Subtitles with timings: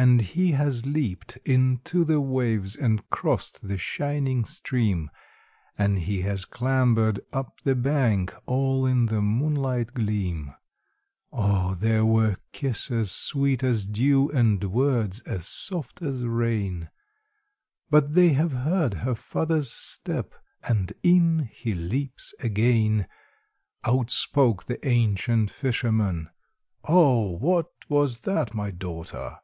[0.00, 5.10] And he has leaped into the waves, and crossed the shining stream,
[5.76, 10.54] And he has clambered up the bank, all in the moonlight gleam;
[11.32, 16.90] Oh there were kisses sweet as dew, and words as soft as rain,
[17.90, 20.32] But they have heard her father's step,
[20.62, 23.08] and in he leaps again!
[23.82, 26.30] Out spoke the ancient fisherman,
[26.84, 29.40] "Oh, what was that, my daughter?"